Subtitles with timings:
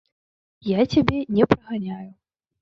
[0.69, 2.09] Я цябе не праганяю.